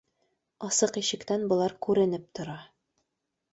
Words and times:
Асыҡ 0.67 0.97
ишектән 1.01 1.45
былар 1.53 1.77
күренеп 1.89 2.25
тора 2.41 2.59